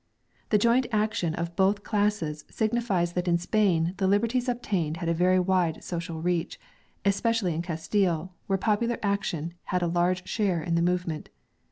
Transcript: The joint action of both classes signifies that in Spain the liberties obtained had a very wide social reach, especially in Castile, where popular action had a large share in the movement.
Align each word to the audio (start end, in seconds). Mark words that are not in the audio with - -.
The 0.49 0.57
joint 0.57 0.87
action 0.91 1.35
of 1.35 1.55
both 1.55 1.83
classes 1.83 2.43
signifies 2.49 3.13
that 3.13 3.27
in 3.27 3.37
Spain 3.37 3.93
the 3.97 4.07
liberties 4.07 4.49
obtained 4.49 4.97
had 4.97 5.07
a 5.09 5.13
very 5.13 5.39
wide 5.39 5.83
social 5.83 6.23
reach, 6.23 6.59
especially 7.05 7.53
in 7.53 7.61
Castile, 7.61 8.33
where 8.47 8.57
popular 8.57 8.97
action 9.03 9.53
had 9.65 9.83
a 9.83 9.87
large 9.87 10.27
share 10.27 10.59
in 10.63 10.73
the 10.73 10.81
movement. 10.81 11.29